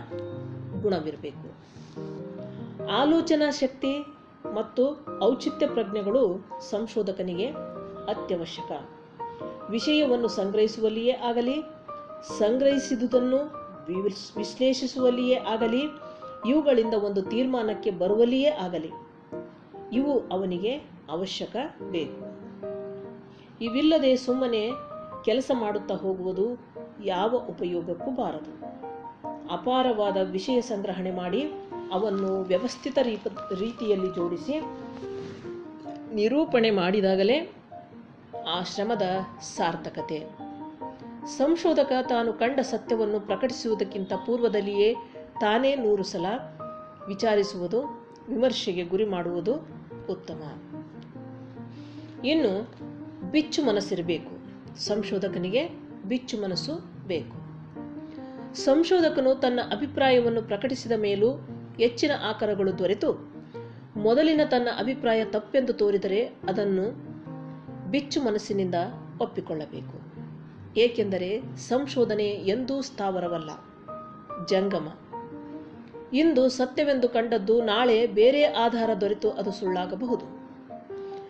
ಗುಣವಿರಬೇಕು. 0.82 1.48
ಆಲೋಚನಾ 2.98 3.50
ಶಕ್ತಿ 3.50 3.92
ಮತ್ತು 4.54 4.84
ಔಚಿತ್ಯ 5.22 5.66
ಪ್ರಜ್ಞೆಗಳು 5.66 6.22
ಸಂಶೋಧಕನಿಗೆ 6.70 7.46
ಅತ್ಯವಶ್ಯಕ. 8.08 8.70
ವಿಷಯವನ್ನು 9.70 10.28
ಸಂಗ್ರಹಿಸುವಲ್ಲಿಯೇ 10.28 11.12
ಆಗಲಿ, 11.12 11.56
ಸಂಗ್ರಹಿಸಿದುದನ್ನು 12.38 13.40
ವಿಶ್ಲೇಷಿಸುವಲ್ಲಿಯೇ 14.36 15.34
ಆಗಲಿ, 15.34 15.82
ಇವುಗಳಿಂದ 16.46 16.94
ಒಂದು 16.94 17.22
ತೀರ್ಮಾನಕ್ಕೆ 17.22 17.90
ಬರುವಲ್ಲಿಯೇ 17.90 18.50
ಆಗಲಿ, 18.50 18.90
ಇವು 19.92 20.14
ಅವನಿಗೆ 20.28 20.72
ಅವಶ್ಯಕ 21.10 21.56
ಬೇಕು. 21.90 22.22
ಇವಿಲ್ಲದೆ 23.64 24.16
ಸುಮ್ಮನೆ 24.16 24.62
ಕೆಲಸ 25.24 25.50
ಮಾಡುತ್ತಾ 25.54 25.94
ಹೋಗುವುದು 25.94 26.46
ಯಾವ 27.04 27.30
ಉಪಯೋಗಕ್ಕೂ 27.48 28.10
ಬಾರದು. 28.10 28.52
ಅಪಾರವಾದ 29.52 30.16
ವಿಷಯ 30.30 30.60
ಸಂಗ್ರಹಣೆ 30.60 31.10
ಮಾಡಿ 31.10 31.42
ಅವನ್ನು 31.92 32.42
ವ್ಯವಸ್ಥಿತ 32.42 32.98
ರೀಪ, 33.02 33.28
ರೀತಿಯಲ್ಲಿ 33.58 34.14
ಜೋಡಿಸಿ 34.14 34.60
ನಿರೂಪಣೆ 36.14 36.70
ಮಾಡಿದಾಗಲೇ 36.70 37.52
ಆ 38.48 38.62
ಶ್ರಮದ 38.62 39.02
ಸಾರ್ಥಕತೆ. 39.40 40.24
ಸಂಶೋಧಕ 41.26 41.92
ತಾನು 42.08 42.32
ಕಂಡ 42.32 42.60
ಸತ್ಯವನ್ನು 42.60 43.20
ಪ್ರಕಟಿಸುವುದಕ್ಕಿಂತ 43.20 44.12
ಪೂರ್ವದಲ್ಲಿಯೇ 44.26 44.94
ತಾನೇ 45.40 45.76
ನೂರು 45.76 46.02
ಸಲ 46.02 46.26
ವಿಚಾರಿಸುವುದು, 47.06 48.06
ವಿಮರ್ಶೆಗೆ 48.28 48.84
ಗುರಿ 48.84 49.04
ಮಾಡುವುದು 49.04 49.54
ಉತ್ತಮ. 50.10 50.42
ಇನ್ನು 52.24 52.74
ಬಿಚ್ಚು 53.30 53.64
ಮನಸ್ಸಿರಬೇಕು. 53.64 54.40
ಸಂಶೋಧಕನಿಗೆ 54.80 55.68
ಬಿಚ್ಚು 56.08 56.42
ಮನಸ್ಸು 56.42 56.74
ಬೇಕು. 57.06 57.36
ಸಂಶೋಧಕನು 58.54 59.34
ತನ್ನ 59.34 59.60
ಅಭಿಪ್ರಾಯವನ್ನು 59.70 60.42
ಪ್ರಕಟಿಸಿದ 60.42 60.92
ಮೇಲೂ 60.92 61.49
ಹೆಚ್ಚಿನ 61.80 62.10
ಆಕಾರಗಳು 62.22 62.78
ದೊರೆತು 62.78 63.40
ಮೊದಲಿನ 63.96 64.40
ತನ್ನ 64.50 64.68
ಅಭಿಪ್ರಾಯ 64.78 65.24
ತಪ್ಪೆಂದು 65.24 65.72
ತೋರಿದರೆ 65.72 66.26
ಅದನ್ನು 66.26 67.10
ಬಿಚ್ಚು 67.90 68.22
ಮನಸ್ಸಿನಿಂದ 68.22 68.74
ಒಪ್ಪಿಕೊಳ್ಳಬೇಕು. 69.20 70.00
ಏಕೆಂದರೆ 70.76 71.56
ಸಂಶೋಧನೆ 71.56 72.26
ಎಂದೂ 72.26 72.80
ಸ್ಥಾವರವಲ್ಲ. 72.80 73.50
ಜಂಗಮ. 74.46 74.96
ಇಂದು 76.12 76.48
ಸತ್ಯವೆಂದು 76.48 77.08
ಕಂಡದ್ದು 77.08 77.64
ನಾಳೆ 77.64 78.06
ಬೇರೆ 78.06 78.44
ಆಧಾರ 78.44 78.90
ದೊರೆತು 79.00 79.30
ಅದು 79.30 79.52
ಸುಳ್ಳಾಗಬಹುದು. 79.52 80.40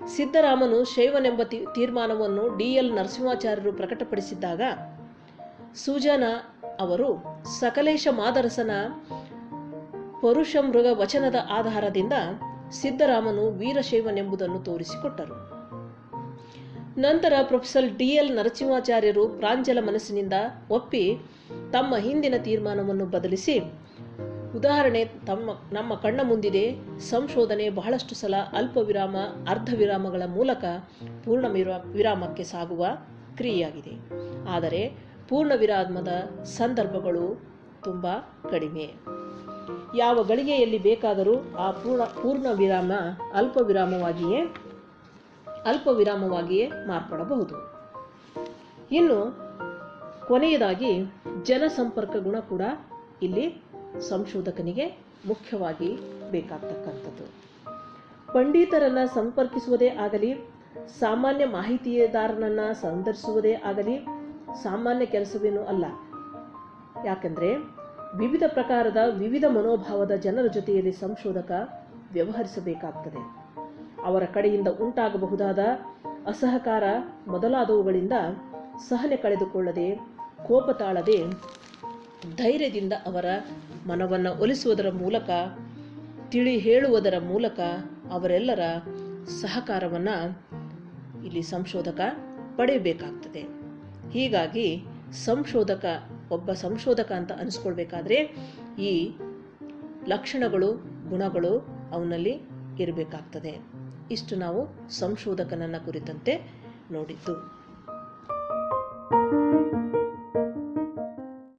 ಸಿದ್ದರಾಮನು 0.09 0.85
ಶೈವನೆಂಬ 0.85 1.43
ತೀರ್ಮಾನವನ್ನು 1.43 1.75
ತೀರ್ಮಾನವನ್ನು 1.75 2.57
ಡಿಎಲ್ 2.57 2.93
ನರಸಿಂಹಾಚಾರ್ಯರು 2.93 3.73
ಪ್ರಕಟಪಡಿಸಿದ್ದಾಗ, 3.73 4.61
ಸುಜನ 5.75 6.23
ಅವರು 6.81 7.25
ಸಕಲೇಶ 7.61 8.09
ಮಾದರಸನ 8.11 8.71
ಪರುಷ 10.22 10.56
ಮೃಗ 10.61 10.87
ವಚನದ 10.92 11.35
ಆಧಾರದಿಂದ 11.50 12.12
ಸಿದ್ದರಾಮನು 12.70 13.50
ವೀರಶೈವನೆಂಬುದನ್ನು 13.50 14.59
ತೋರಿಸಿಕೊಟ್ಟರು. 14.59 15.61
ನಂತರ 17.00 17.33
ಪ್ರೊಫೆಸರ್ 17.42 17.98
ಡಿಎಲ್ 17.98 18.37
ನರಸಿಂಹಾಚಾರ್ಯರು 18.37 19.28
ಪ್ರಾಂಜಲ 19.28 19.78
ಮನಸ್ಸಿನಿಂದ 19.80 20.33
ಒಪ್ಪಿ 20.70 21.16
ತಮ್ಮ 21.72 21.96
ಹಿಂದಿನ 21.96 22.35
ತೀರ್ಮಾನವನ್ನು 22.38 23.06
ಬದಲಿಸಿ, 23.06 23.59
ಉದಾಹರಣೆ, 24.56 25.04
ತಮ್ಮ, 25.04 25.50
ನಮ್ಮ 25.72 25.94
ಕಣ್ಣ 25.94 26.20
ಮುಂದಿದೆ, 26.22 26.74
ಸಂಶೋಧನೆ 26.98 27.70
ಬಹಳಷ್ಟು 27.70 28.14
ಸಲ 28.14 28.35
ಅಲ್ಪ 28.52 28.76
ವಿರಾಮ 28.76 29.16
ಅರ್ಧ 29.48 29.74
ವಿರಾಮಗಳ 29.76 30.22
ಮೂಲಕ 30.26 30.64
ಪೂರ್ಣ 31.24 31.48
ವಿರಾ- 31.48 31.92
ವಿರಾಮಕ್ಕೆ 31.92 32.44
ಸಾಗುವ 32.44 32.87
ಕ್ರಿಯೆಯಾಗಿದೆ. 33.37 33.92
ಆದರೆ 34.50 34.92
ಪೂರ್ಣ 35.28 35.52
ವಿರಾಮದ 35.56 36.09
ಸಂದರ್ಭಗಳು 36.44 37.50
ತುಂಬ 37.83 38.07
ಕಡಿಮೆ. 38.51 38.95
ಯಾವ 39.97 40.23
ಗಳಿಗೆಯಲ್ಲಿ 40.23 40.79
ಬೇಕಾದರೂ 40.79 41.55
ಆ 41.59 41.71
ಪೂರ್ಣ 41.71 42.03
ಪೂರ್ಣ 42.03 42.47
ವಿರಾಮ 42.53 42.93
ಅಲ್ಪ 43.35 43.59
ವಿರಾಮವಾಗಿಯೇ 43.62 44.40
ಅಲ್ಪ 45.64 45.88
ವಿರಾಮವಾಗಿಯೇ 45.88 46.69
ಮಾರ್ಪಡಬಹುದು. 46.69 47.55
ಇನ್ನು 48.93 49.38
ಕೊನೆಯದಾಗಿ 50.27 51.12
ಜನಸಂಪರ್ಕ 51.43 52.16
ಗುಣ 52.16 52.38
ಕೂಡ 52.38 52.62
ಇಲ್ಲಿ 53.23 53.62
ಸಂಶೋಧಕನಿಗೆ 54.01 54.99
ಮುಖ್ಯವಾಗಿ 55.27 55.97
ಬೇಕಾಗ್ತಕ್ಕಂಥದ್ದು. 56.31 57.40
ಪಂಡಿತರನ್ನ 58.33 58.99
ಸಂಪರ್ಕಿಸುವುದೇ 59.14 59.88
ಆಗಲಿ, 59.88 60.35
ಸಾಮಾನ್ಯ 61.01 61.45
ಮಾಹಿತಿದಾರನನ್ನ 61.45 62.61
ಸಂದರ್ಶಿಸುವುದೇ 62.73 63.55
ಆಗಲಿ, 63.55 64.05
ಸಾಮಾನ್ಯ 64.62 65.07
ಕೆಲಸವೇನೂ 65.07 65.64
ಅಲ್ಲ. 65.64 65.85
ಯಾಕಂದ್ರೆ 67.07 67.55
ವಿವಿಧ 68.16 68.42
ಪ್ರಕಾರದ 68.46 68.96
ವಿವಿಧ 69.18 69.44
ಮನೋಭಾವದ 69.55 70.11
ಜನರ 70.11 70.46
ಜೊತೆಯಲ್ಲಿ 70.46 70.92
ಸಂಶೋಧಕ 70.92 71.50
ವ್ಯವಹರಿಸಬೇಕಾಗ್ತದೆ. 72.12 73.40
ಅವರ 74.05 74.24
ಕಡೆಯಿಂದ 74.24 74.68
ಉಂಟಾಗಬಹುದಾದ 74.68 75.59
ಅಸಹಕಾರ 76.26 76.85
ಮೊದಲಾದವುಗಳಿಂದ 77.26 78.12
ಸಹನೆ 78.88 79.16
ಕಳೆದುಕೊಳ್ಳದೆ, 79.16 79.94
ಕೋಪ 80.46 80.70
ತಾಳದೆ, 80.70 81.24
ಧೈರ್ಯದಿಂದ 82.37 82.92
ಅವರ 82.92 83.24
ಮನವನ್ನು 83.87 84.42
ಒಲಿಸುವುದರ 84.42 84.90
ಮೂಲಕ, 84.90 85.31
ತಿಳಿ 86.29 86.59
ಹೇಳುವುದರ 86.59 87.14
ಮೂಲಕ 87.18 87.61
ಅವರೆಲ್ಲರ 88.12 88.61
ಸಹಕಾರವನ್ನು 89.29 90.38
ಇಲ್ಲಿ 91.26 91.42
ಸಂಶೋಧಕ 91.42 92.00
ಪಡೆಯಬೇಕಾಗ್ತದೆ. 92.57 93.44
ಹೀಗಾಗಿ 94.11 94.85
ಸಂಶೋಧಕ 95.12 96.10
ಒಬ್ಬ 96.31 96.53
ಸಂಶೋಧಕ 96.53 97.12
ಅಂತ 97.12 97.33
ಅನಿಸ್ಕೊಳ್ಬೇಕಾದ್ರೆ 97.33 98.14
ಈ 98.79 99.16
ಲಕ್ಷಣಗಳು 100.09 100.73
ಗುಣಗಳು 101.09 101.59
ಅವನಲ್ಲಿ 101.93 102.40
ಇರಬೇಕಾಗ್ತದೆ. 102.81 103.59
ಇಷ್ಟು 104.11 104.37
ನಾವು 104.37 104.90
ಸಂಶೋಧಕನನ್ನ 104.90 105.75
ಕುರಿತಂತೆ 105.85 106.51
ನೋಡಿದ್ದು. 106.90 107.60